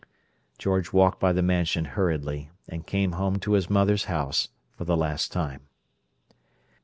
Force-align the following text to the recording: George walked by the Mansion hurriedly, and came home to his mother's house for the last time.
George 0.57 0.91
walked 0.91 1.19
by 1.19 1.31
the 1.31 1.43
Mansion 1.43 1.85
hurriedly, 1.85 2.49
and 2.67 2.87
came 2.87 3.11
home 3.11 3.37
to 3.37 3.51
his 3.51 3.69
mother's 3.69 4.05
house 4.05 4.49
for 4.75 4.83
the 4.83 4.97
last 4.97 5.31
time. 5.31 5.67